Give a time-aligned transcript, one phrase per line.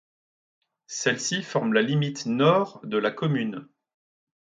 [0.87, 3.67] Celle-ci forme la limite nord de la commune.